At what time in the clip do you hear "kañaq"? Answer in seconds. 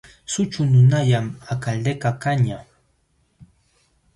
2.23-2.65